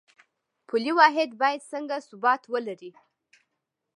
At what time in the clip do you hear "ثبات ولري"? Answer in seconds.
2.07-2.91